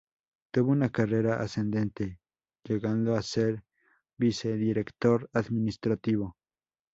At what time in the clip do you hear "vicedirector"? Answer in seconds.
4.17-5.29